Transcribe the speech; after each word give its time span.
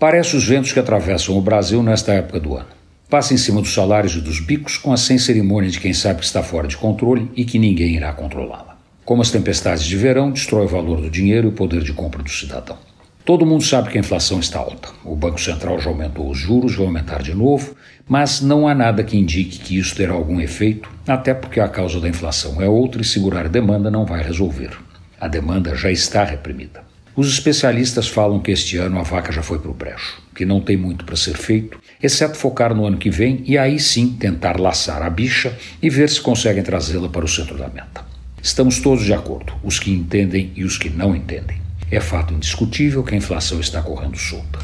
Parece 0.00 0.36
os 0.36 0.46
ventos 0.46 0.72
que 0.72 0.78
atravessam 0.78 1.36
o 1.36 1.40
Brasil 1.40 1.82
nesta 1.82 2.12
época 2.12 2.38
do 2.38 2.54
ano. 2.54 2.68
Passa 3.10 3.34
em 3.34 3.36
cima 3.36 3.60
dos 3.60 3.74
salários 3.74 4.14
e 4.14 4.20
dos 4.20 4.38
bicos 4.38 4.76
com 4.76 4.92
a 4.92 4.96
sem 4.96 5.18
cerimônia 5.18 5.68
de 5.68 5.80
quem 5.80 5.92
sabe 5.92 6.20
que 6.20 6.24
está 6.24 6.40
fora 6.40 6.68
de 6.68 6.76
controle 6.76 7.28
e 7.34 7.44
que 7.44 7.58
ninguém 7.58 7.96
irá 7.96 8.12
controlá-la. 8.12 8.78
Como 9.04 9.22
as 9.22 9.32
tempestades 9.32 9.84
de 9.84 9.96
verão, 9.96 10.30
destrói 10.30 10.66
o 10.66 10.68
valor 10.68 11.00
do 11.00 11.10
dinheiro 11.10 11.48
e 11.48 11.50
o 11.50 11.52
poder 11.52 11.82
de 11.82 11.92
compra 11.92 12.22
do 12.22 12.30
cidadão. 12.30 12.78
Todo 13.24 13.44
mundo 13.44 13.64
sabe 13.64 13.90
que 13.90 13.98
a 13.98 14.00
inflação 14.00 14.38
está 14.38 14.60
alta. 14.60 14.88
O 15.04 15.16
Banco 15.16 15.40
Central 15.40 15.80
já 15.80 15.90
aumentou 15.90 16.30
os 16.30 16.38
juros, 16.38 16.76
vai 16.76 16.86
aumentar 16.86 17.20
de 17.20 17.34
novo, 17.34 17.74
mas 18.06 18.40
não 18.40 18.68
há 18.68 18.76
nada 18.76 19.02
que 19.02 19.18
indique 19.18 19.58
que 19.58 19.76
isso 19.76 19.96
terá 19.96 20.12
algum 20.12 20.40
efeito, 20.40 20.88
até 21.08 21.34
porque 21.34 21.58
a 21.58 21.68
causa 21.68 21.98
da 21.98 22.08
inflação 22.08 22.62
é 22.62 22.68
outra 22.68 23.02
e 23.02 23.04
segurar 23.04 23.48
demanda 23.48 23.90
não 23.90 24.06
vai 24.06 24.22
resolver. 24.22 24.78
A 25.20 25.26
demanda 25.26 25.74
já 25.74 25.90
está 25.90 26.22
reprimida. 26.22 26.86
Os 27.18 27.32
especialistas 27.32 28.06
falam 28.06 28.38
que 28.38 28.52
este 28.52 28.76
ano 28.76 28.96
a 28.96 29.02
vaca 29.02 29.32
já 29.32 29.42
foi 29.42 29.58
para 29.58 29.72
o 29.72 29.74
brejo, 29.74 30.22
que 30.36 30.44
não 30.44 30.60
tem 30.60 30.76
muito 30.76 31.04
para 31.04 31.16
ser 31.16 31.36
feito, 31.36 31.76
exceto 32.00 32.38
focar 32.38 32.72
no 32.72 32.86
ano 32.86 32.96
que 32.96 33.10
vem 33.10 33.42
e 33.44 33.58
aí 33.58 33.80
sim 33.80 34.10
tentar 34.10 34.60
laçar 34.60 35.02
a 35.02 35.10
bicha 35.10 35.52
e 35.82 35.90
ver 35.90 36.08
se 36.08 36.20
conseguem 36.20 36.62
trazê-la 36.62 37.08
para 37.08 37.24
o 37.24 37.28
centro 37.28 37.58
da 37.58 37.66
meta. 37.66 38.04
Estamos 38.40 38.78
todos 38.78 39.04
de 39.04 39.12
acordo, 39.12 39.52
os 39.64 39.80
que 39.80 39.90
entendem 39.90 40.52
e 40.54 40.62
os 40.62 40.78
que 40.78 40.88
não 40.88 41.12
entendem. 41.12 41.60
É 41.90 41.98
fato 41.98 42.32
indiscutível 42.32 43.02
que 43.02 43.16
a 43.16 43.18
inflação 43.18 43.58
está 43.58 43.82
correndo 43.82 44.16
solta. 44.16 44.60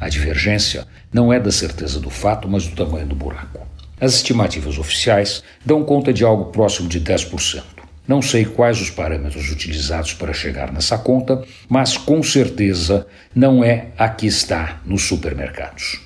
A 0.00 0.08
divergência 0.08 0.86
não 1.12 1.32
é 1.32 1.40
da 1.40 1.50
certeza 1.50 1.98
do 1.98 2.08
fato, 2.08 2.48
mas 2.48 2.68
do 2.68 2.76
tamanho 2.76 3.08
do 3.08 3.16
buraco. 3.16 3.66
As 4.00 4.14
estimativas 4.14 4.78
oficiais 4.78 5.42
dão 5.64 5.82
conta 5.82 6.12
de 6.12 6.22
algo 6.22 6.52
próximo 6.52 6.88
de 6.88 7.00
10%. 7.00 7.75
Não 8.06 8.22
sei 8.22 8.44
quais 8.44 8.80
os 8.80 8.88
parâmetros 8.88 9.50
utilizados 9.50 10.12
para 10.12 10.32
chegar 10.32 10.72
nessa 10.72 10.96
conta, 10.96 11.42
mas 11.68 11.96
com 11.96 12.22
certeza 12.22 13.06
não 13.34 13.64
é 13.64 13.88
a 13.98 14.08
que 14.08 14.26
está 14.26 14.80
nos 14.86 15.02
supermercados. 15.02 16.00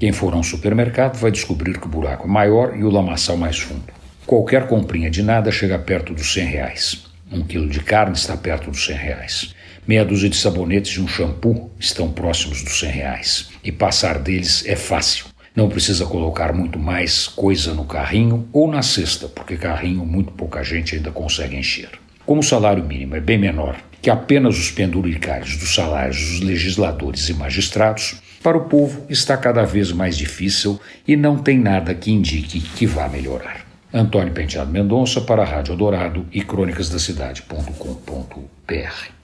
Quem 0.00 0.12
for 0.12 0.34
a 0.34 0.36
um 0.36 0.42
supermercado 0.42 1.16
vai 1.16 1.30
descobrir 1.30 1.78
que 1.78 1.86
o 1.86 1.90
buraco 1.90 2.26
é 2.26 2.30
maior 2.30 2.76
e 2.76 2.82
o 2.82 2.90
lamaçal 2.90 3.36
mais 3.36 3.58
fundo. 3.58 3.84
Qualquer 4.26 4.66
comprinha 4.66 5.08
de 5.08 5.22
nada 5.22 5.52
chega 5.52 5.78
perto 5.78 6.12
dos 6.12 6.32
100 6.32 6.44
reais. 6.46 7.04
Um 7.30 7.42
quilo 7.42 7.68
de 7.68 7.80
carne 7.80 8.16
está 8.16 8.36
perto 8.36 8.70
dos 8.70 8.84
100 8.84 8.96
reais. 8.96 9.54
Meia 9.86 10.04
dúzia 10.04 10.30
de 10.30 10.36
sabonetes 10.36 10.96
e 10.96 11.00
um 11.00 11.06
shampoo 11.06 11.70
estão 11.78 12.10
próximos 12.10 12.62
dos 12.62 12.80
100 12.80 12.90
reais. 12.90 13.50
E 13.62 13.70
passar 13.70 14.18
deles 14.18 14.64
é 14.66 14.74
fácil. 14.74 15.26
Não 15.54 15.68
precisa 15.68 16.04
colocar 16.04 16.52
muito 16.52 16.78
mais 16.78 17.28
coisa 17.28 17.72
no 17.74 17.84
carrinho 17.84 18.48
ou 18.52 18.68
na 18.68 18.82
cesta, 18.82 19.28
porque 19.28 19.56
carrinho 19.56 20.04
muito 20.04 20.32
pouca 20.32 20.64
gente 20.64 20.96
ainda 20.96 21.12
consegue 21.12 21.56
encher. 21.56 21.90
Como 22.26 22.40
o 22.40 22.44
salário 22.44 22.82
mínimo 22.82 23.14
é 23.14 23.20
bem 23.20 23.38
menor 23.38 23.76
que 24.02 24.10
apenas 24.10 24.58
os 24.58 24.70
penduricários 24.70 25.56
dos 25.56 25.74
salários 25.74 26.18
dos 26.18 26.40
legisladores 26.40 27.30
e 27.30 27.34
magistrados, 27.34 28.20
para 28.42 28.58
o 28.58 28.64
povo 28.64 29.06
está 29.08 29.34
cada 29.34 29.64
vez 29.64 29.90
mais 29.92 30.18
difícil 30.18 30.78
e 31.08 31.16
não 31.16 31.38
tem 31.38 31.58
nada 31.58 31.94
que 31.94 32.10
indique 32.10 32.60
que 32.60 32.86
vá 32.86 33.08
melhorar. 33.08 33.64
Antônio 33.90 34.34
Penteado 34.34 34.70
Mendonça 34.70 35.22
para 35.22 35.42
a 35.42 35.46
Rádio 35.46 35.74
Dourado 35.74 36.26
e 36.30 36.42
crônicasdacidade.com.br 36.42 39.23